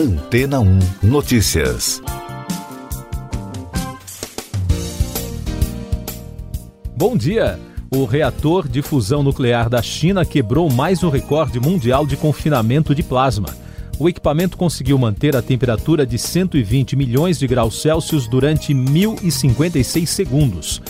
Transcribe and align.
Antena 0.00 0.60
1 0.60 0.78
Notícias. 1.02 2.00
Bom 6.96 7.14
dia! 7.18 7.60
O 7.90 8.06
reator 8.06 8.66
de 8.66 8.80
fusão 8.80 9.22
nuclear 9.22 9.68
da 9.68 9.82
China 9.82 10.24
quebrou 10.24 10.70
mais 10.70 11.04
um 11.04 11.10
recorde 11.10 11.60
mundial 11.60 12.06
de 12.06 12.16
confinamento 12.16 12.94
de 12.94 13.02
plasma. 13.02 13.54
O 13.98 14.08
equipamento 14.08 14.56
conseguiu 14.56 14.96
manter 14.96 15.36
a 15.36 15.42
temperatura 15.42 16.06
de 16.06 16.16
120 16.16 16.96
milhões 16.96 17.38
de 17.38 17.46
graus 17.46 17.82
Celsius 17.82 18.26
durante 18.26 18.72
1.056 18.72 20.06
segundos. 20.06 20.80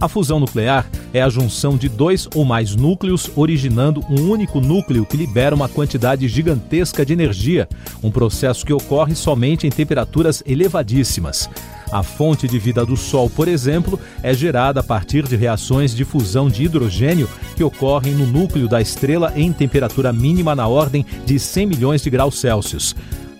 A 0.00 0.06
fusão 0.06 0.38
nuclear 0.38 0.86
é 1.12 1.20
a 1.20 1.28
junção 1.28 1.76
de 1.76 1.88
dois 1.88 2.28
ou 2.34 2.44
mais 2.44 2.76
núcleos, 2.76 3.30
originando 3.34 4.00
um 4.08 4.30
único 4.30 4.60
núcleo 4.60 5.04
que 5.04 5.16
libera 5.16 5.54
uma 5.54 5.68
quantidade 5.68 6.28
gigantesca 6.28 7.04
de 7.04 7.12
energia, 7.12 7.68
um 8.00 8.10
processo 8.10 8.64
que 8.64 8.72
ocorre 8.72 9.16
somente 9.16 9.66
em 9.66 9.70
temperaturas 9.70 10.42
elevadíssimas. 10.46 11.50
A 11.90 12.02
fonte 12.02 12.46
de 12.46 12.58
vida 12.58 12.84
do 12.84 12.96
Sol, 12.96 13.28
por 13.30 13.48
exemplo, 13.48 13.98
é 14.22 14.32
gerada 14.32 14.80
a 14.80 14.82
partir 14.84 15.26
de 15.26 15.34
reações 15.34 15.94
de 15.94 16.04
fusão 16.04 16.48
de 16.48 16.64
hidrogênio 16.64 17.28
que 17.56 17.64
ocorrem 17.64 18.14
no 18.14 18.26
núcleo 18.26 18.68
da 18.68 18.80
estrela 18.80 19.32
em 19.34 19.52
temperatura 19.52 20.12
mínima 20.12 20.54
na 20.54 20.68
ordem 20.68 21.04
de 21.24 21.40
100 21.40 21.66
milhões 21.66 22.02
de 22.02 22.10
graus 22.10 22.38
Celsius. 22.38 22.94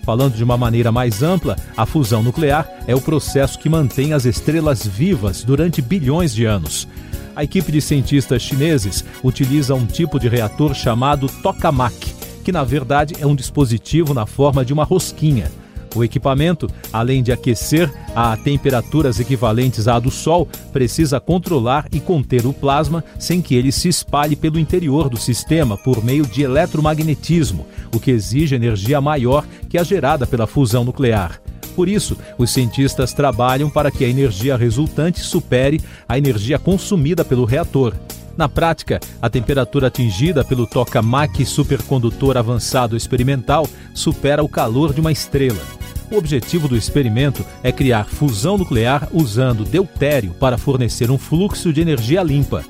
Falando 0.09 0.33
de 0.33 0.43
uma 0.43 0.57
maneira 0.57 0.91
mais 0.91 1.21
ampla, 1.21 1.55
a 1.77 1.85
fusão 1.85 2.23
nuclear 2.23 2.67
é 2.87 2.95
o 2.95 2.99
processo 2.99 3.59
que 3.59 3.69
mantém 3.69 4.11
as 4.11 4.25
estrelas 4.25 4.83
vivas 4.83 5.43
durante 5.43 5.83
bilhões 5.83 6.33
de 6.33 6.45
anos. 6.45 6.87
A 7.35 7.43
equipe 7.43 7.71
de 7.71 7.79
cientistas 7.79 8.41
chineses 8.41 9.05
utiliza 9.23 9.75
um 9.75 9.85
tipo 9.85 10.19
de 10.19 10.27
reator 10.27 10.73
chamado 10.73 11.27
tokamak, 11.43 12.11
que 12.43 12.51
na 12.51 12.63
verdade 12.63 13.17
é 13.19 13.27
um 13.27 13.35
dispositivo 13.35 14.11
na 14.11 14.25
forma 14.25 14.65
de 14.65 14.73
uma 14.73 14.83
rosquinha. 14.83 15.51
O 15.95 16.03
equipamento, 16.03 16.69
além 16.93 17.23
de 17.23 17.31
aquecer 17.31 17.91
a 18.15 18.37
temperaturas 18.37 19.19
equivalentes 19.19 19.87
à 19.87 19.99
do 19.99 20.11
Sol, 20.11 20.47
precisa 20.71 21.19
controlar 21.19 21.87
e 21.91 21.99
conter 21.99 22.45
o 22.45 22.53
plasma 22.53 23.03
sem 23.17 23.41
que 23.41 23.55
ele 23.55 23.71
se 23.71 23.87
espalhe 23.87 24.35
pelo 24.35 24.59
interior 24.59 25.09
do 25.09 25.17
sistema 25.17 25.77
por 25.77 26.03
meio 26.03 26.25
de 26.25 26.43
eletromagnetismo, 26.43 27.65
o 27.93 27.99
que 27.99 28.11
exige 28.11 28.55
energia 28.55 29.01
maior 29.01 29.45
que 29.67 29.77
a 29.77 29.83
gerada 29.83 30.27
pela 30.27 30.47
fusão 30.47 30.83
nuclear. 30.83 31.41
Por 31.75 31.87
isso, 31.87 32.17
os 32.37 32.49
cientistas 32.49 33.13
trabalham 33.13 33.69
para 33.69 33.89
que 33.89 34.03
a 34.03 34.09
energia 34.09 34.57
resultante 34.57 35.21
supere 35.21 35.81
a 36.07 36.17
energia 36.17 36.59
consumida 36.59 37.23
pelo 37.23 37.45
reator. 37.45 37.93
Na 38.35 38.47
prática, 38.47 38.99
a 39.21 39.29
temperatura 39.29 39.87
atingida 39.87 40.43
pelo 40.43 40.65
tokamak 40.65 41.45
supercondutor 41.45 42.37
avançado 42.37 42.95
experimental 42.95 43.67
supera 43.93 44.43
o 44.43 44.49
calor 44.49 44.93
de 44.93 45.01
uma 45.01 45.11
estrela. 45.11 45.78
O 46.11 46.17
objetivo 46.17 46.67
do 46.67 46.75
experimento 46.75 47.45
é 47.61 47.71
criar 47.71 48.05
fusão 48.05 48.57
nuclear 48.57 49.07
usando 49.13 49.63
deutério 49.63 50.33
para 50.39 50.57
fornecer 50.57 51.11
um 51.11 51.17
fluxo 51.17 51.71
de 51.71 51.81
energia 51.81 52.23
limpa. 52.23 52.65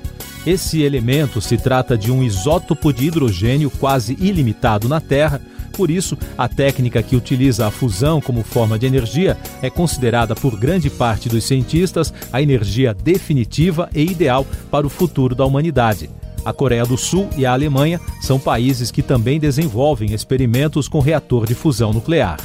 Esse 0.46 0.82
elemento 0.82 1.40
se 1.40 1.56
trata 1.56 1.96
de 1.96 2.10
um 2.10 2.22
isótopo 2.22 2.92
de 2.92 3.06
hidrogênio 3.06 3.70
quase 3.70 4.16
ilimitado 4.20 4.88
na 4.88 5.00
Terra, 5.00 5.40
por 5.72 5.90
isso, 5.90 6.16
a 6.36 6.48
técnica 6.48 7.02
que 7.02 7.16
utiliza 7.16 7.66
a 7.66 7.70
fusão 7.70 8.20
como 8.20 8.42
forma 8.42 8.78
de 8.78 8.86
energia 8.86 9.38
é 9.62 9.70
considerada 9.70 10.34
por 10.34 10.58
grande 10.58 10.90
parte 10.90 11.28
dos 11.28 11.44
cientistas 11.44 12.12
a 12.32 12.42
energia 12.42 12.92
definitiva 12.92 13.88
e 13.94 14.02
ideal 14.02 14.46
para 14.70 14.86
o 14.86 14.90
futuro 14.90 15.34
da 15.34 15.46
humanidade. 15.46 16.10
A 16.44 16.52
Coreia 16.52 16.84
do 16.84 16.98
Sul 16.98 17.28
e 17.36 17.46
a 17.46 17.52
Alemanha 17.52 18.00
são 18.20 18.38
países 18.38 18.90
que 18.90 19.02
também 19.02 19.38
desenvolvem 19.40 20.12
experimentos 20.12 20.88
com 20.88 21.00
reator 21.00 21.46
de 21.46 21.54
fusão 21.54 21.92
nuclear. 21.92 22.38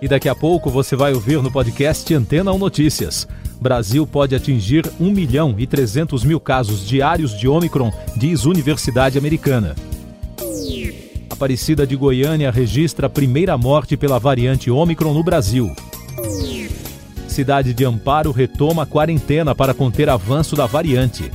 E 0.00 0.06
daqui 0.06 0.28
a 0.28 0.34
pouco 0.34 0.70
você 0.70 0.94
vai 0.94 1.12
ouvir 1.12 1.42
no 1.42 1.50
podcast 1.50 2.14
Antena 2.14 2.52
1 2.52 2.58
Notícias. 2.58 3.26
Brasil 3.60 4.06
pode 4.06 4.36
atingir 4.36 4.88
1 5.00 5.10
milhão 5.10 5.56
e 5.58 5.66
300 5.66 6.22
mil 6.22 6.38
casos 6.38 6.86
diários 6.86 7.36
de 7.36 7.48
Omicron, 7.48 7.90
diz 8.16 8.44
Universidade 8.44 9.18
Americana. 9.18 9.74
Aparecida 11.28 11.84
de 11.84 11.96
Goiânia 11.96 12.50
registra 12.50 13.08
a 13.08 13.10
primeira 13.10 13.58
morte 13.58 13.96
pela 13.96 14.18
variante 14.20 14.70
Omicron 14.70 15.12
no 15.12 15.24
Brasil. 15.24 15.74
Cidade 17.26 17.74
de 17.74 17.84
Amparo 17.84 18.30
retoma 18.30 18.84
a 18.84 18.86
quarentena 18.86 19.54
para 19.54 19.74
conter 19.74 20.08
avanço 20.08 20.54
da 20.54 20.66
variante. 20.66 21.30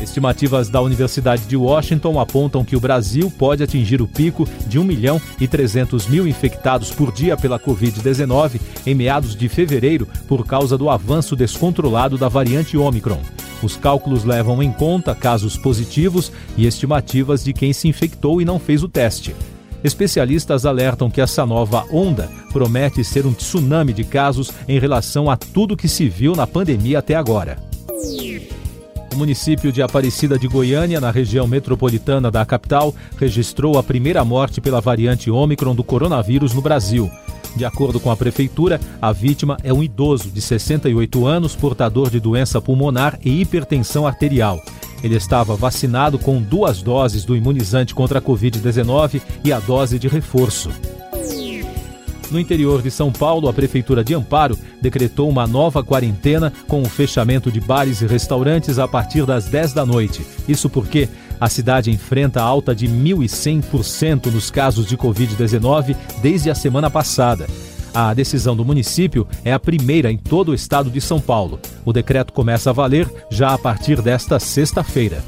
Estimativas 0.00 0.70
da 0.70 0.80
Universidade 0.80 1.44
de 1.44 1.56
Washington 1.56 2.18
apontam 2.18 2.64
que 2.64 2.74
o 2.74 2.80
Brasil 2.80 3.30
pode 3.30 3.62
atingir 3.62 4.00
o 4.00 4.08
pico 4.08 4.48
de 4.66 4.78
1 4.78 4.84
milhão 4.84 5.20
e 5.38 5.46
300 5.46 6.06
mil 6.06 6.26
infectados 6.26 6.90
por 6.90 7.12
dia 7.12 7.36
pela 7.36 7.60
Covid-19 7.60 8.60
em 8.86 8.94
meados 8.94 9.36
de 9.36 9.48
fevereiro 9.48 10.08
por 10.26 10.46
causa 10.46 10.78
do 10.78 10.88
avanço 10.88 11.36
descontrolado 11.36 12.16
da 12.16 12.28
variante 12.28 12.78
Omicron. 12.78 13.20
Os 13.62 13.76
cálculos 13.76 14.24
levam 14.24 14.62
em 14.62 14.72
conta 14.72 15.14
casos 15.14 15.58
positivos 15.58 16.32
e 16.56 16.66
estimativas 16.66 17.44
de 17.44 17.52
quem 17.52 17.74
se 17.74 17.86
infectou 17.86 18.40
e 18.40 18.44
não 18.44 18.58
fez 18.58 18.82
o 18.82 18.88
teste. 18.88 19.36
Especialistas 19.84 20.64
alertam 20.64 21.10
que 21.10 21.20
essa 21.20 21.44
nova 21.44 21.84
onda 21.90 22.28
promete 22.52 23.04
ser 23.04 23.26
um 23.26 23.32
tsunami 23.32 23.92
de 23.92 24.04
casos 24.04 24.50
em 24.66 24.78
relação 24.78 25.30
a 25.30 25.36
tudo 25.36 25.76
que 25.76 25.88
se 25.88 26.08
viu 26.08 26.34
na 26.34 26.46
pandemia 26.46 26.98
até 26.98 27.14
agora. 27.14 27.69
Município 29.20 29.70
de 29.70 29.82
Aparecida 29.82 30.38
de 30.38 30.48
Goiânia, 30.48 30.98
na 30.98 31.10
região 31.10 31.46
metropolitana 31.46 32.30
da 32.30 32.42
capital, 32.46 32.94
registrou 33.18 33.76
a 33.76 33.82
primeira 33.82 34.24
morte 34.24 34.62
pela 34.62 34.80
variante 34.80 35.30
Ômicron 35.30 35.74
do 35.74 35.84
coronavírus 35.84 36.54
no 36.54 36.62
Brasil. 36.62 37.10
De 37.54 37.66
acordo 37.66 38.00
com 38.00 38.10
a 38.10 38.16
prefeitura, 38.16 38.80
a 39.00 39.12
vítima 39.12 39.58
é 39.62 39.74
um 39.74 39.82
idoso 39.82 40.30
de 40.30 40.40
68 40.40 41.26
anos, 41.26 41.54
portador 41.54 42.08
de 42.08 42.18
doença 42.18 42.62
pulmonar 42.62 43.18
e 43.22 43.42
hipertensão 43.42 44.06
arterial. 44.06 44.58
Ele 45.04 45.16
estava 45.16 45.54
vacinado 45.54 46.18
com 46.18 46.40
duas 46.40 46.80
doses 46.80 47.22
do 47.22 47.36
imunizante 47.36 47.94
contra 47.94 48.20
a 48.20 48.22
Covid-19 48.22 49.20
e 49.44 49.52
a 49.52 49.60
dose 49.60 49.98
de 49.98 50.08
reforço. 50.08 50.70
No 52.30 52.38
interior 52.38 52.80
de 52.80 52.90
São 52.90 53.10
Paulo, 53.10 53.48
a 53.48 53.52
Prefeitura 53.52 54.04
de 54.04 54.14
Amparo 54.14 54.56
decretou 54.80 55.28
uma 55.28 55.46
nova 55.46 55.82
quarentena 55.82 56.52
com 56.68 56.80
o 56.82 56.88
fechamento 56.88 57.50
de 57.50 57.60
bares 57.60 58.00
e 58.00 58.06
restaurantes 58.06 58.78
a 58.78 58.86
partir 58.86 59.26
das 59.26 59.46
10 59.46 59.72
da 59.72 59.84
noite. 59.84 60.24
Isso 60.48 60.70
porque 60.70 61.08
a 61.40 61.48
cidade 61.48 61.90
enfrenta 61.90 62.40
alta 62.40 62.74
de 62.74 62.86
1.100% 62.86 64.26
nos 64.26 64.50
casos 64.50 64.86
de 64.86 64.96
Covid-19 64.96 65.96
desde 66.22 66.50
a 66.50 66.54
semana 66.54 66.88
passada. 66.88 67.48
A 67.92 68.14
decisão 68.14 68.54
do 68.54 68.64
município 68.64 69.26
é 69.44 69.52
a 69.52 69.58
primeira 69.58 70.12
em 70.12 70.16
todo 70.16 70.50
o 70.50 70.54
estado 70.54 70.88
de 70.88 71.00
São 71.00 71.20
Paulo. 71.20 71.58
O 71.84 71.92
decreto 71.92 72.32
começa 72.32 72.70
a 72.70 72.72
valer 72.72 73.10
já 73.28 73.52
a 73.52 73.58
partir 73.58 74.00
desta 74.00 74.38
sexta-feira. 74.38 75.24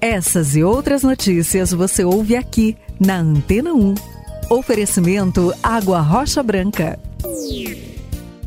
Essas 0.00 0.56
e 0.56 0.64
outras 0.64 1.02
notícias 1.02 1.72
você 1.72 2.04
ouve 2.04 2.34
aqui 2.34 2.76
na 2.98 3.18
Antena 3.18 3.72
1. 3.72 4.17
Oferecimento 4.50 5.52
Água 5.62 6.00
Rocha 6.00 6.42
Branca. 6.42 6.98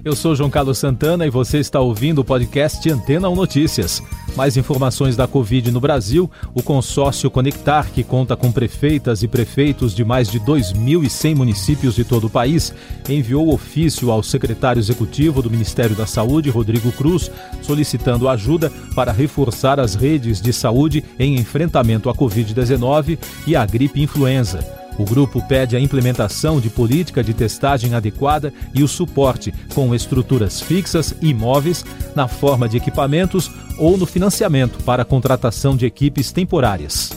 Eu 0.03 0.15
sou 0.15 0.35
João 0.35 0.49
Carlos 0.49 0.79
Santana 0.79 1.27
e 1.27 1.29
você 1.29 1.59
está 1.59 1.79
ouvindo 1.79 2.21
o 2.21 2.25
podcast 2.25 2.89
Antena 2.89 3.29
1 3.29 3.35
Notícias. 3.35 4.01
Mais 4.35 4.57
informações 4.57 5.15
da 5.15 5.27
Covid 5.27 5.69
no 5.69 5.79
Brasil, 5.79 6.27
o 6.55 6.63
consórcio 6.63 7.29
Conectar, 7.29 7.91
que 7.91 8.03
conta 8.03 8.35
com 8.35 8.51
prefeitas 8.51 9.21
e 9.21 9.27
prefeitos 9.27 9.93
de 9.93 10.03
mais 10.03 10.27
de 10.27 10.39
2.100 10.39 11.35
municípios 11.35 11.93
de 11.93 12.03
todo 12.03 12.25
o 12.25 12.31
país, 12.31 12.73
enviou 13.07 13.53
ofício 13.53 14.09
ao 14.09 14.23
secretário 14.23 14.79
executivo 14.79 15.39
do 15.39 15.51
Ministério 15.51 15.95
da 15.95 16.07
Saúde, 16.07 16.49
Rodrigo 16.49 16.91
Cruz, 16.93 17.29
solicitando 17.61 18.27
ajuda 18.27 18.71
para 18.95 19.11
reforçar 19.11 19.79
as 19.79 19.93
redes 19.93 20.41
de 20.41 20.51
saúde 20.51 21.03
em 21.19 21.35
enfrentamento 21.35 22.09
à 22.09 22.15
Covid-19 22.15 23.19
e 23.45 23.55
à 23.55 23.63
gripe 23.67 24.01
influenza. 24.01 24.80
O 24.97 25.05
grupo 25.05 25.41
pede 25.47 25.75
a 25.75 25.79
implementação 25.79 26.59
de 26.59 26.67
política 26.69 27.23
de 27.23 27.33
testagem 27.33 27.93
adequada 27.93 28.53
e 28.73 28.83
o 28.83 28.87
suporte 28.87 29.53
com 29.73 29.95
estruturas 29.95 30.61
fixas 30.61 31.15
e 31.21 31.29
imóveis 31.29 31.85
na 32.15 32.27
forma 32.27 32.67
de 32.67 32.77
equipamentos 32.77 33.49
ou 33.77 33.97
no 33.97 34.05
financiamento 34.05 34.83
para 34.83 35.03
a 35.03 35.05
contratação 35.05 35.75
de 35.75 35.85
equipes 35.85 36.31
temporárias. 36.31 37.11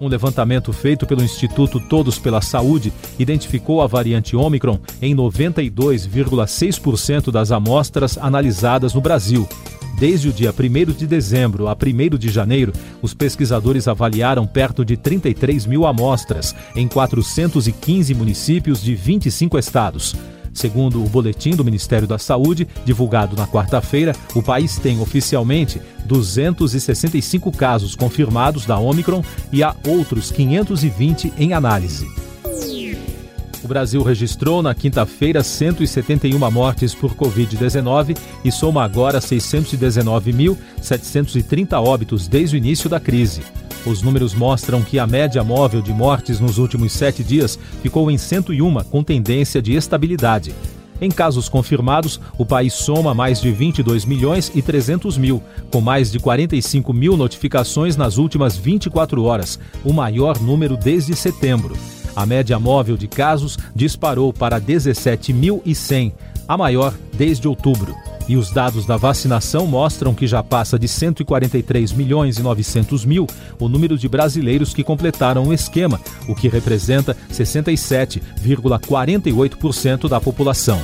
Um 0.00 0.08
levantamento 0.08 0.72
feito 0.72 1.06
pelo 1.06 1.22
Instituto 1.22 1.78
Todos 1.78 2.18
pela 2.18 2.40
Saúde 2.40 2.92
identificou 3.20 3.80
a 3.80 3.86
variante 3.86 4.34
Omicron 4.34 4.80
em 5.00 5.14
92,6% 5.14 7.30
das 7.30 7.52
amostras 7.52 8.18
analisadas 8.18 8.94
no 8.94 9.00
Brasil. 9.00 9.48
Desde 10.02 10.30
o 10.30 10.32
dia 10.32 10.52
1 10.52 10.92
de 10.94 11.06
dezembro 11.06 11.68
a 11.68 11.76
1 11.76 12.18
de 12.18 12.28
janeiro, 12.28 12.72
os 13.00 13.14
pesquisadores 13.14 13.86
avaliaram 13.86 14.48
perto 14.48 14.84
de 14.84 14.96
33 14.96 15.64
mil 15.64 15.86
amostras 15.86 16.56
em 16.74 16.88
415 16.88 18.12
municípios 18.12 18.82
de 18.82 18.96
25 18.96 19.56
estados. 19.56 20.16
Segundo 20.52 21.04
o 21.04 21.08
boletim 21.08 21.54
do 21.54 21.64
Ministério 21.64 22.08
da 22.08 22.18
Saúde, 22.18 22.66
divulgado 22.84 23.36
na 23.36 23.46
quarta-feira, 23.46 24.12
o 24.34 24.42
país 24.42 24.76
tem 24.76 25.00
oficialmente 25.00 25.80
265 26.04 27.52
casos 27.52 27.94
confirmados 27.94 28.66
da 28.66 28.80
Omicron 28.80 29.22
e 29.52 29.62
há 29.62 29.72
outros 29.86 30.32
520 30.32 31.32
em 31.38 31.52
análise. 31.52 32.08
O 33.62 33.68
Brasil 33.68 34.02
registrou 34.02 34.60
na 34.60 34.74
quinta-feira 34.74 35.40
171 35.42 36.50
mortes 36.50 36.94
por 36.94 37.14
Covid-19 37.14 38.18
e 38.44 38.50
soma 38.50 38.82
agora 38.82 39.20
619.730 39.20 41.80
óbitos 41.80 42.26
desde 42.26 42.56
o 42.56 42.58
início 42.58 42.90
da 42.90 42.98
crise. 42.98 43.42
Os 43.86 44.02
números 44.02 44.34
mostram 44.34 44.82
que 44.82 44.98
a 44.98 45.06
média 45.06 45.44
móvel 45.44 45.80
de 45.80 45.92
mortes 45.92 46.40
nos 46.40 46.58
últimos 46.58 46.92
sete 46.92 47.22
dias 47.22 47.56
ficou 47.82 48.10
em 48.10 48.18
101, 48.18 48.82
com 48.84 49.04
tendência 49.04 49.62
de 49.62 49.74
estabilidade. 49.74 50.52
Em 51.00 51.10
casos 51.10 51.48
confirmados, 51.48 52.20
o 52.38 52.44
país 52.46 52.74
soma 52.74 53.14
mais 53.14 53.40
de 53.40 53.52
22 53.52 54.04
milhões 54.04 54.52
e 54.54 54.62
300 54.62 55.18
mil, 55.18 55.42
com 55.70 55.80
mais 55.80 56.12
de 56.12 56.18
45 56.18 56.92
mil 56.92 57.16
notificações 57.16 57.96
nas 57.96 58.18
últimas 58.18 58.56
24 58.56 59.22
horas, 59.22 59.58
o 59.84 59.92
maior 59.92 60.40
número 60.40 60.76
desde 60.76 61.14
setembro. 61.16 61.76
A 62.14 62.26
média 62.26 62.58
móvel 62.58 62.96
de 62.96 63.08
casos 63.08 63.58
disparou 63.74 64.32
para 64.32 64.60
17.100, 64.60 66.12
a 66.46 66.56
maior 66.56 66.94
desde 67.14 67.48
outubro. 67.48 67.96
E 68.28 68.36
os 68.36 68.52
dados 68.52 68.86
da 68.86 68.96
vacinação 68.96 69.66
mostram 69.66 70.14
que 70.14 70.24
já 70.26 70.42
passa 70.42 70.78
de 70.78 70.86
143 70.86 71.92
milhões 71.92 72.38
e 72.38 72.42
900 72.42 73.04
mil 73.04 73.26
o 73.58 73.68
número 73.68 73.98
de 73.98 74.08
brasileiros 74.08 74.72
que 74.72 74.84
completaram 74.84 75.48
o 75.48 75.52
esquema, 75.52 76.00
o 76.28 76.34
que 76.34 76.48
representa 76.48 77.16
67,48% 77.30 80.08
da 80.08 80.20
população. 80.20 80.80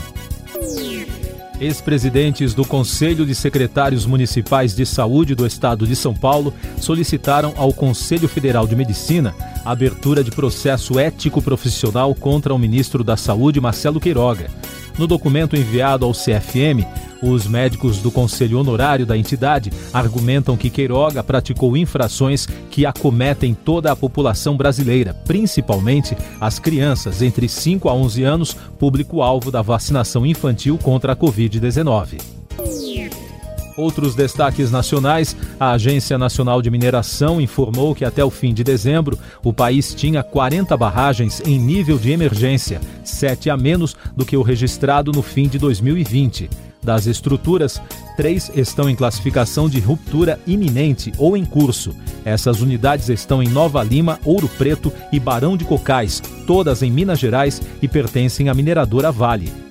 Ex-presidentes 1.61 2.55
do 2.55 2.65
Conselho 2.65 3.27
de 3.27 3.35
Secretários 3.35 4.07
Municipais 4.07 4.77
de 4.77 4.87
Saúde 4.87 5.35
do 5.35 5.45
Estado 5.45 5.87
de 5.87 5.97
São 5.97 6.15
Paulo 6.15 6.55
solicitaram 6.81 7.53
ao 7.57 7.73
Conselho 7.73 8.29
Federal 8.29 8.67
de 8.67 8.77
Medicina 8.77 9.35
a 9.65 9.73
abertura 9.73 10.23
de 10.23 10.31
processo 10.31 10.99
ético 11.01 11.43
profissional 11.43 12.15
contra 12.15 12.55
o 12.55 12.59
ministro 12.59 13.03
da 13.03 13.17
Saúde, 13.17 13.61
Marcelo 13.61 13.99
Queiroga. 13.99 14.49
No 14.97 15.07
documento 15.07 15.57
enviado 15.57 16.07
ao 16.07 16.13
CFM, 16.13 16.87
os 17.23 17.47
médicos 17.47 17.99
do 17.99 18.11
Conselho 18.11 18.59
Honorário 18.59 19.07
da 19.07 19.17
entidade 19.17 19.73
argumentam 19.93 20.57
que 20.57 20.71
Queiroga 20.71 21.23
praticou 21.23 21.77
infrações 21.77 22.47
que 22.71 22.87
acometem 22.87 23.55
toda 23.55 23.91
a 23.91 23.97
população 23.97 24.57
brasileira, 24.57 25.15
principalmente 25.27 26.17
as 26.41 26.59
crianças 26.59 27.23
entre 27.23 27.49
5 27.49 27.89
a 27.89 27.95
11 27.95 28.23
anos, 28.23 28.57
público-alvo 28.79 29.51
da 29.51 29.63
vacinação 29.63 30.25
infantil 30.25 30.79
contra 30.79 31.13
a 31.13 31.17
Covid-19. 31.17 32.21
Outros 33.77 34.17
destaques 34.17 34.73
nacionais: 34.73 35.37
a 35.59 35.71
Agência 35.71 36.19
Nacional 36.19 36.61
de 36.61 36.69
Mineração 36.69 37.41
informou 37.41 37.95
que 37.95 38.05
até 38.05 38.25
o 38.25 38.31
fim 38.31 38.53
de 38.53 38.65
dezembro 38.65 39.17
o 39.45 39.53
país 39.53 39.95
tinha 39.95 40.21
40 40.21 40.77
barragens 40.77 41.41
em 41.47 41.59
nível 41.59 41.97
de 41.97 42.11
emergência, 42.11 42.81
sete 43.05 43.49
a 43.49 43.57
menos 43.57 43.95
do 44.17 44.27
que 44.27 44.37
o 44.37 44.43
registrado 44.43 45.13
no 45.13 45.23
fim 45.23 45.47
de 45.47 45.59
2020. 45.59 46.68
Das 46.89 47.07
estruturas, 47.07 47.83
três 48.17 48.51
estão 48.55 48.89
em 48.89 48.97
classificação 48.97 49.69
de 49.69 49.79
ruptura 49.79 50.41
iminente 50.47 51.13
ou 51.19 51.37
em 51.37 51.45
curso. 51.45 51.95
Essas 52.25 52.63
unidades 52.63 53.11
estão 53.11 53.43
em 53.43 53.47
Nova 53.47 53.85
Lima, 53.85 54.19
Ouro 54.25 54.49
Preto 54.49 54.91
e 55.13 55.21
Barão 55.21 55.55
de 55.55 55.67
Cocais, 55.67 56.23
todas 56.47 56.83
em 56.83 56.91
Minas 56.91 57.19
Gerais 57.19 57.61
e 57.83 57.87
pertencem 57.87 58.49
à 58.49 58.55
mineradora 58.55 59.13
Vale. 59.13 59.68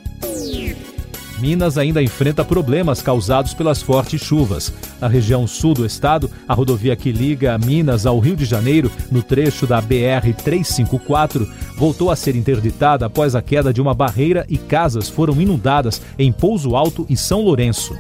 Minas 1.40 1.78
ainda 1.78 2.02
enfrenta 2.02 2.44
problemas 2.44 3.02
causados 3.02 3.54
pelas 3.54 3.82
fortes 3.82 4.22
chuvas. 4.22 4.74
Na 5.00 5.08
região 5.08 5.46
sul 5.46 5.74
do 5.74 5.86
estado, 5.86 6.30
a 6.48 6.54
rodovia 6.54 6.96
que 6.96 7.12
liga 7.12 7.58
Minas 7.58 8.06
ao 8.06 8.20
Rio 8.20 8.36
de 8.36 8.46
Janeiro, 8.46 8.92
no 9.12 9.22
trecho 9.22 9.68
da 9.68 9.82
BR-354, 9.82 11.48
voltou 11.76 12.10
a 12.10 12.16
ser 12.16 12.36
interditada 12.36 13.06
após 13.06 13.36
a 13.36 13.42
queda 13.42 13.72
de 13.72 13.82
uma 13.82 13.94
barreira 13.94 14.46
e 14.50 14.58
casas 14.58 15.10
foram 15.10 15.40
inundadas 15.40 16.02
em 16.18 16.32
Pouso 16.32 16.76
Alto 16.76 17.06
e 17.10 17.16
São 17.16 17.42
Lourenço. 17.42 17.96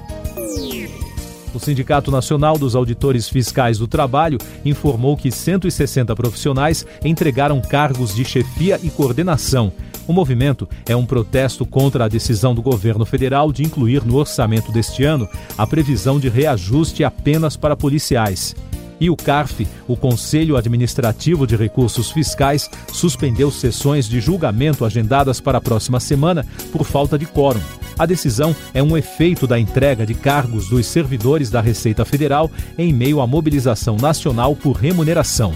O 1.53 1.59
Sindicato 1.59 2.11
Nacional 2.11 2.57
dos 2.57 2.75
Auditores 2.75 3.29
Fiscais 3.29 3.77
do 3.77 3.87
Trabalho 3.87 4.37
informou 4.63 5.17
que 5.17 5.31
160 5.31 6.15
profissionais 6.15 6.85
entregaram 7.03 7.61
cargos 7.61 8.13
de 8.13 8.23
chefia 8.23 8.79
e 8.83 8.89
coordenação 8.89 9.71
o 10.07 10.13
movimento 10.13 10.67
é 10.87 10.95
um 10.95 11.05
protesto 11.05 11.65
contra 11.65 12.05
a 12.05 12.07
decisão 12.07 12.55
do 12.55 12.61
governo 12.61 13.05
federal 13.05 13.51
de 13.51 13.63
incluir 13.63 14.05
no 14.05 14.15
orçamento 14.15 14.71
deste 14.71 15.03
ano 15.03 15.27
a 15.57 15.67
previsão 15.67 16.19
de 16.19 16.29
reajuste 16.29 17.03
apenas 17.03 17.57
para 17.57 17.75
policiais. 17.75 18.55
E 18.99 19.09
o 19.09 19.15
CARF, 19.15 19.67
o 19.87 19.95
Conselho 19.95 20.57
Administrativo 20.57 21.45
de 21.45 21.55
Recursos 21.55 22.11
Fiscais, 22.11 22.69
suspendeu 22.91 23.51
sessões 23.51 24.09
de 24.09 24.19
julgamento 24.19 24.83
agendadas 24.83 25.39
para 25.39 25.59
a 25.59 25.61
próxima 25.61 25.99
semana 25.99 26.45
por 26.71 26.83
falta 26.83 27.17
de 27.17 27.25
quórum. 27.25 27.61
A 27.99 28.05
decisão 28.05 28.55
é 28.73 28.81
um 28.81 28.97
efeito 28.97 29.45
da 29.45 29.59
entrega 29.59 30.05
de 30.05 30.13
cargos 30.13 30.69
dos 30.69 30.85
servidores 30.85 31.49
da 31.49 31.61
Receita 31.61 32.05
Federal 32.05 32.49
em 32.77 32.91
meio 32.93 33.21
à 33.21 33.27
mobilização 33.27 33.97
nacional 33.97 34.55
por 34.55 34.73
remuneração. 34.73 35.53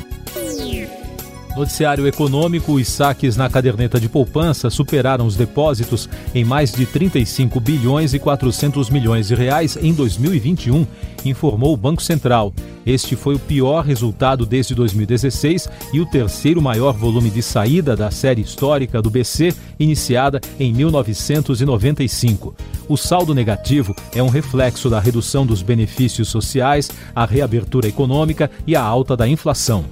Noticiário 1.61 2.07
econômico: 2.07 2.73
os 2.73 2.87
saques 2.87 3.37
na 3.37 3.47
caderneta 3.47 3.99
de 3.99 4.09
poupança 4.09 4.67
superaram 4.71 5.27
os 5.27 5.35
depósitos 5.35 6.09
em 6.33 6.43
mais 6.43 6.71
de 6.71 6.87
35 6.87 7.59
bilhões 7.59 8.15
e 8.15 8.19
400 8.19 8.89
milhões 8.89 9.27
de 9.27 9.35
reais 9.35 9.77
em 9.79 9.93
2021, 9.93 10.87
informou 11.23 11.71
o 11.71 11.77
Banco 11.77 12.01
Central. 12.01 12.51
Este 12.83 13.15
foi 13.15 13.35
o 13.35 13.39
pior 13.39 13.85
resultado 13.85 14.43
desde 14.43 14.73
2016 14.73 15.69
e 15.93 15.99
o 15.99 16.05
terceiro 16.07 16.59
maior 16.59 16.93
volume 16.93 17.29
de 17.29 17.43
saída 17.43 17.95
da 17.95 18.09
série 18.09 18.41
histórica 18.41 18.99
do 18.99 19.11
BC, 19.11 19.53
iniciada 19.79 20.41
em 20.59 20.73
1995. 20.73 22.55
O 22.89 22.97
saldo 22.97 23.35
negativo 23.35 23.95
é 24.15 24.23
um 24.23 24.29
reflexo 24.29 24.89
da 24.89 24.99
redução 24.99 25.45
dos 25.45 25.61
benefícios 25.61 26.27
sociais, 26.27 26.89
a 27.13 27.23
reabertura 27.23 27.87
econômica 27.87 28.49
e 28.65 28.75
a 28.75 28.81
alta 28.81 29.15
da 29.15 29.27
inflação. 29.27 29.85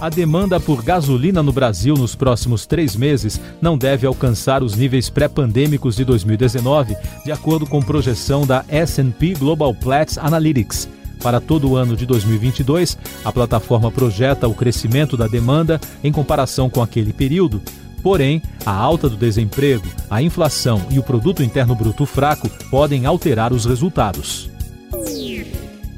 A 0.00 0.08
demanda 0.08 0.58
por 0.58 0.82
gasolina 0.82 1.42
no 1.42 1.52
Brasil 1.52 1.94
nos 1.94 2.14
próximos 2.14 2.64
três 2.64 2.96
meses 2.96 3.38
não 3.60 3.76
deve 3.76 4.06
alcançar 4.06 4.62
os 4.62 4.74
níveis 4.74 5.10
pré-pandêmicos 5.10 5.94
de 5.94 6.06
2019, 6.06 6.96
de 7.22 7.30
acordo 7.30 7.66
com 7.66 7.82
projeção 7.82 8.46
da 8.46 8.64
S&P 8.66 9.34
Global 9.34 9.74
Platts 9.74 10.16
Analytics. 10.16 10.88
Para 11.22 11.38
todo 11.38 11.68
o 11.68 11.76
ano 11.76 11.94
de 11.94 12.06
2022, 12.06 12.96
a 13.22 13.30
plataforma 13.30 13.90
projeta 13.90 14.48
o 14.48 14.54
crescimento 14.54 15.18
da 15.18 15.26
demanda 15.26 15.78
em 16.02 16.10
comparação 16.10 16.70
com 16.70 16.80
aquele 16.80 17.12
período. 17.12 17.60
Porém, 18.02 18.40
a 18.64 18.72
alta 18.72 19.06
do 19.06 19.18
desemprego, 19.18 19.86
a 20.08 20.22
inflação 20.22 20.80
e 20.90 20.98
o 20.98 21.02
produto 21.02 21.42
interno 21.42 21.74
bruto 21.74 22.06
fraco 22.06 22.48
podem 22.70 23.04
alterar 23.04 23.52
os 23.52 23.66
resultados. 23.66 24.48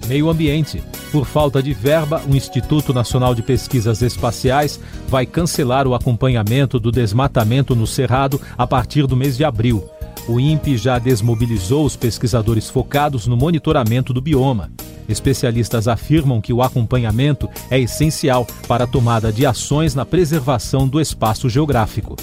Meio 0.08 0.28
Ambiente. 0.28 0.82
Por 1.12 1.26
falta 1.26 1.62
de 1.62 1.74
verba, 1.74 2.22
o 2.26 2.34
Instituto 2.34 2.94
Nacional 2.94 3.34
de 3.34 3.42
Pesquisas 3.42 4.00
Espaciais 4.00 4.80
vai 5.08 5.26
cancelar 5.26 5.86
o 5.86 5.94
acompanhamento 5.94 6.80
do 6.80 6.90
desmatamento 6.90 7.76
no 7.76 7.86
Cerrado 7.86 8.40
a 8.56 8.66
partir 8.66 9.06
do 9.06 9.14
mês 9.14 9.36
de 9.36 9.44
abril. 9.44 9.84
O 10.26 10.40
INPE 10.40 10.78
já 10.78 10.98
desmobilizou 10.98 11.84
os 11.84 11.96
pesquisadores 11.96 12.70
focados 12.70 13.26
no 13.26 13.36
monitoramento 13.36 14.14
do 14.14 14.22
bioma. 14.22 14.72
Especialistas 15.06 15.86
afirmam 15.86 16.40
que 16.40 16.52
o 16.52 16.62
acompanhamento 16.62 17.46
é 17.70 17.78
essencial 17.78 18.46
para 18.66 18.84
a 18.84 18.86
tomada 18.86 19.30
de 19.30 19.44
ações 19.44 19.94
na 19.94 20.06
preservação 20.06 20.88
do 20.88 20.98
espaço 20.98 21.46
geográfico. 21.46 22.16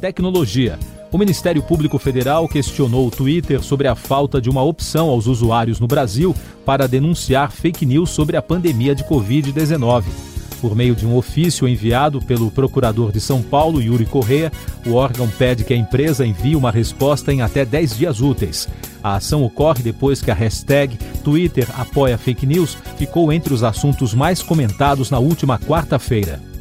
Tecnologia. 0.00 0.78
O 1.14 1.16
Ministério 1.16 1.62
Público 1.62 1.96
Federal 1.96 2.48
questionou 2.48 3.06
o 3.06 3.10
Twitter 3.10 3.62
sobre 3.62 3.86
a 3.86 3.94
falta 3.94 4.40
de 4.40 4.50
uma 4.50 4.64
opção 4.64 5.08
aos 5.08 5.28
usuários 5.28 5.78
no 5.78 5.86
Brasil 5.86 6.34
para 6.66 6.88
denunciar 6.88 7.52
fake 7.52 7.86
news 7.86 8.10
sobre 8.10 8.36
a 8.36 8.42
pandemia 8.42 8.96
de 8.96 9.04
Covid-19. 9.04 10.06
Por 10.60 10.74
meio 10.74 10.96
de 10.96 11.06
um 11.06 11.16
ofício 11.16 11.68
enviado 11.68 12.20
pelo 12.20 12.50
procurador 12.50 13.12
de 13.12 13.20
São 13.20 13.40
Paulo, 13.42 13.80
Yuri 13.80 14.06
Correa, 14.06 14.50
o 14.84 14.94
órgão 14.94 15.28
pede 15.28 15.62
que 15.62 15.72
a 15.72 15.76
empresa 15.76 16.26
envie 16.26 16.56
uma 16.56 16.72
resposta 16.72 17.32
em 17.32 17.42
até 17.42 17.64
10 17.64 17.96
dias 17.96 18.20
úteis. 18.20 18.68
A 19.00 19.14
ação 19.14 19.44
ocorre 19.44 19.84
depois 19.84 20.20
que 20.20 20.32
a 20.32 20.34
hashtag 20.34 20.96
Twitter 21.22 21.68
apoia 21.78 22.18
fake 22.18 22.44
news 22.44 22.76
ficou 22.98 23.32
entre 23.32 23.54
os 23.54 23.62
assuntos 23.62 24.14
mais 24.14 24.42
comentados 24.42 25.12
na 25.12 25.20
última 25.20 25.60
quarta-feira. 25.60 26.53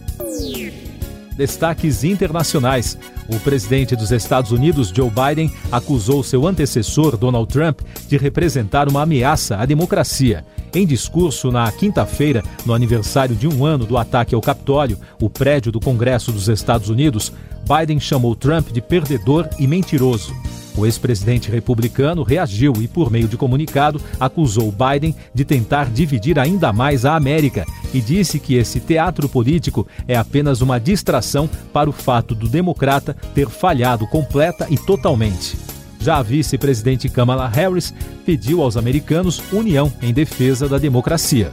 Destaques 1.35 2.03
internacionais. 2.03 2.97
O 3.27 3.39
presidente 3.39 3.95
dos 3.95 4.11
Estados 4.11 4.51
Unidos, 4.51 4.91
Joe 4.95 5.09
Biden, 5.09 5.51
acusou 5.71 6.23
seu 6.23 6.47
antecessor, 6.47 7.17
Donald 7.17 7.51
Trump, 7.51 7.81
de 8.07 8.17
representar 8.17 8.87
uma 8.87 9.03
ameaça 9.03 9.57
à 9.57 9.65
democracia. 9.65 10.45
Em 10.73 10.85
discurso 10.85 11.51
na 11.51 11.71
quinta-feira, 11.71 12.43
no 12.65 12.73
aniversário 12.73 13.35
de 13.35 13.47
um 13.47 13.65
ano 13.65 13.85
do 13.85 13.97
ataque 13.97 14.33
ao 14.33 14.41
Capitólio, 14.41 14.97
o 15.21 15.29
prédio 15.29 15.71
do 15.71 15.79
Congresso 15.79 16.31
dos 16.31 16.47
Estados 16.47 16.89
Unidos, 16.89 17.31
Biden 17.63 17.99
chamou 17.99 18.35
Trump 18.35 18.71
de 18.71 18.81
perdedor 18.81 19.47
e 19.59 19.67
mentiroso. 19.67 20.33
O 20.75 20.85
ex-presidente 20.85 21.51
republicano 21.51 22.23
reagiu 22.23 22.73
e, 22.79 22.87
por 22.87 23.11
meio 23.11 23.27
de 23.27 23.37
comunicado, 23.37 24.01
acusou 24.19 24.71
Biden 24.71 25.15
de 25.33 25.45
tentar 25.45 25.89
dividir 25.89 26.39
ainda 26.39 26.73
mais 26.73 27.05
a 27.05 27.15
América 27.15 27.65
e 27.93 28.01
disse 28.01 28.39
que 28.39 28.55
esse 28.55 28.79
teatro 28.79 29.29
político 29.29 29.87
é 30.07 30.15
apenas 30.15 30.61
uma 30.61 30.79
distração 30.79 31.49
para 31.71 31.89
o 31.89 31.93
fato 31.93 32.33
do 32.33 32.49
democrata 32.49 33.15
ter 33.35 33.47
falhado 33.47 34.07
completa 34.07 34.67
e 34.69 34.77
totalmente. 34.77 35.57
Já 35.99 36.17
a 36.17 36.23
vice-presidente 36.23 37.07
Kamala 37.07 37.47
Harris 37.47 37.93
pediu 38.25 38.61
aos 38.61 38.75
americanos 38.75 39.41
união 39.53 39.93
em 40.01 40.11
defesa 40.11 40.67
da 40.67 40.77
democracia. 40.77 41.51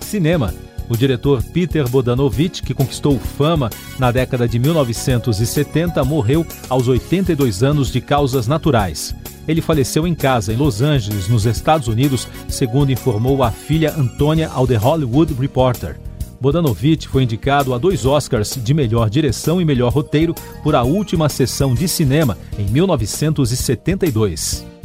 Cinema. 0.00 0.65
O 0.88 0.96
diretor 0.96 1.42
Peter 1.42 1.88
Bodanovich, 1.88 2.62
que 2.62 2.74
conquistou 2.74 3.18
fama 3.18 3.70
na 3.98 4.12
década 4.12 4.48
de 4.48 4.58
1970, 4.58 6.04
morreu 6.04 6.46
aos 6.68 6.86
82 6.86 7.62
anos 7.62 7.90
de 7.90 8.00
causas 8.00 8.46
naturais. 8.46 9.14
Ele 9.48 9.60
faleceu 9.60 10.06
em 10.06 10.14
casa, 10.14 10.52
em 10.52 10.56
Los 10.56 10.82
Angeles, 10.82 11.28
nos 11.28 11.46
Estados 11.46 11.88
Unidos, 11.88 12.28
segundo 12.48 12.92
informou 12.92 13.42
a 13.42 13.50
filha 13.50 13.94
Antônia 13.96 14.50
ao 14.52 14.66
The 14.66 14.76
Hollywood 14.76 15.34
Reporter. 15.34 15.96
Bodanovich 16.40 17.08
foi 17.08 17.22
indicado 17.22 17.72
a 17.72 17.78
dois 17.78 18.04
Oscars 18.04 18.58
de 18.62 18.74
melhor 18.74 19.08
direção 19.08 19.60
e 19.60 19.64
melhor 19.64 19.92
roteiro 19.92 20.34
por 20.62 20.74
A 20.74 20.82
Última 20.82 21.28
Sessão 21.28 21.74
de 21.74 21.88
Cinema, 21.88 22.36
em 22.58 22.66
1972. 22.66 24.75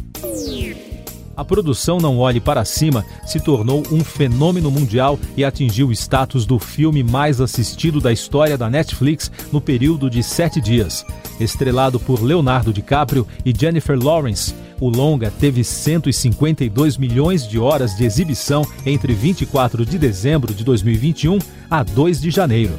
A 1.34 1.44
produção 1.44 1.98
Não 1.98 2.18
Olhe 2.18 2.40
Para 2.40 2.64
Cima 2.64 3.04
se 3.24 3.40
tornou 3.40 3.82
um 3.90 4.04
fenômeno 4.04 4.70
mundial 4.70 5.18
e 5.36 5.44
atingiu 5.44 5.88
o 5.88 5.92
status 5.92 6.44
do 6.44 6.58
filme 6.58 7.02
mais 7.02 7.40
assistido 7.40 8.00
da 8.00 8.12
história 8.12 8.58
da 8.58 8.68
Netflix 8.68 9.30
no 9.50 9.60
período 9.60 10.10
de 10.10 10.22
sete 10.22 10.60
dias. 10.60 11.04
Estrelado 11.40 11.98
por 11.98 12.22
Leonardo 12.22 12.72
DiCaprio 12.72 13.26
e 13.44 13.52
Jennifer 13.58 13.98
Lawrence, 13.98 14.54
o 14.78 14.90
longa 14.90 15.32
teve 15.40 15.64
152 15.64 16.98
milhões 16.98 17.48
de 17.48 17.58
horas 17.58 17.96
de 17.96 18.04
exibição 18.04 18.66
entre 18.84 19.14
24 19.14 19.86
de 19.86 19.98
dezembro 19.98 20.52
de 20.52 20.64
2021 20.64 21.38
a 21.70 21.82
2 21.82 22.20
de 22.20 22.30
janeiro. 22.30 22.74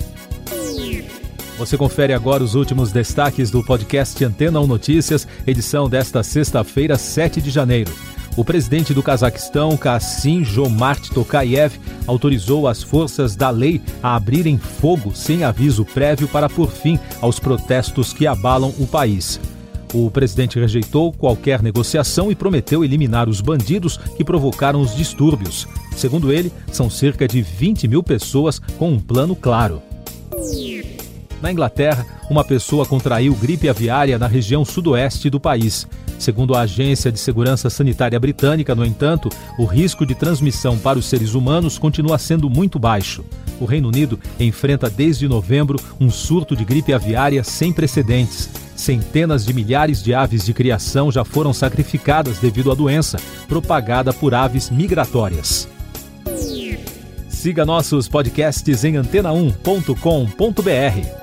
Você 1.57 1.77
confere 1.77 2.13
agora 2.13 2.43
os 2.43 2.55
últimos 2.55 2.91
destaques 2.91 3.49
do 3.49 3.63
podcast 3.63 4.23
Antena 4.23 4.59
1 4.59 4.67
Notícias, 4.67 5.27
edição 5.45 5.87
desta 5.87 6.23
sexta-feira, 6.23 6.97
7 6.97 7.41
de 7.41 7.49
janeiro. 7.49 7.91
O 8.35 8.43
presidente 8.43 8.95
do 8.95 9.03
Cazaquistão, 9.03 9.77
Kassim 9.77 10.43
Jomart 10.43 11.09
Tokayev, 11.09 11.73
autorizou 12.07 12.67
as 12.67 12.81
forças 12.81 13.35
da 13.35 13.51
lei 13.51 13.79
a 14.01 14.15
abrirem 14.15 14.57
fogo 14.57 15.13
sem 15.13 15.43
aviso 15.43 15.85
prévio 15.85 16.27
para 16.27 16.49
pôr 16.49 16.71
fim 16.71 16.99
aos 17.21 17.39
protestos 17.39 18.11
que 18.11 18.25
abalam 18.25 18.73
o 18.79 18.87
país. 18.87 19.39
O 19.93 20.09
presidente 20.09 20.59
rejeitou 20.59 21.13
qualquer 21.13 21.61
negociação 21.61 22.31
e 22.31 22.35
prometeu 22.35 22.83
eliminar 22.83 23.29
os 23.29 23.39
bandidos 23.39 23.97
que 23.97 24.23
provocaram 24.23 24.81
os 24.81 24.95
distúrbios. 24.95 25.67
Segundo 25.95 26.33
ele, 26.33 26.51
são 26.71 26.89
cerca 26.89 27.27
de 27.27 27.43
20 27.43 27.87
mil 27.87 28.01
pessoas 28.01 28.57
com 28.79 28.93
um 28.93 28.99
plano 28.99 29.35
claro. 29.35 29.79
Na 31.43 31.51
Inglaterra, 31.51 32.07
uma 32.29 32.41
pessoa 32.41 32.85
contraiu 32.85 33.35
gripe 33.35 33.67
aviária 33.67 34.17
na 34.17 34.27
região 34.27 34.63
sudoeste 34.63 35.29
do 35.29 35.41
país. 35.41 35.85
Segundo 36.17 36.55
a 36.55 36.61
Agência 36.61 37.11
de 37.11 37.19
Segurança 37.19 37.69
Sanitária 37.69 38.17
Britânica, 38.17 38.73
no 38.73 38.85
entanto, 38.85 39.27
o 39.59 39.65
risco 39.65 40.05
de 40.05 40.15
transmissão 40.15 40.77
para 40.77 40.97
os 40.97 41.05
seres 41.05 41.33
humanos 41.33 41.77
continua 41.77 42.17
sendo 42.17 42.49
muito 42.49 42.79
baixo. 42.79 43.25
O 43.59 43.65
Reino 43.65 43.89
Unido 43.89 44.17
enfrenta 44.39 44.89
desde 44.89 45.27
novembro 45.27 45.77
um 45.99 46.09
surto 46.09 46.55
de 46.55 46.63
gripe 46.63 46.93
aviária 46.93 47.43
sem 47.43 47.73
precedentes. 47.73 48.49
Centenas 48.73 49.45
de 49.45 49.53
milhares 49.53 50.01
de 50.01 50.13
aves 50.13 50.45
de 50.45 50.53
criação 50.53 51.11
já 51.11 51.25
foram 51.25 51.51
sacrificadas 51.51 52.37
devido 52.37 52.71
à 52.71 52.73
doença, 52.73 53.19
propagada 53.49 54.13
por 54.13 54.33
aves 54.33 54.69
migratórias. 54.69 55.67
Siga 57.27 57.65
nossos 57.65 58.07
podcasts 58.07 58.85
em 58.85 58.93
antena1.com.br. 58.93 61.22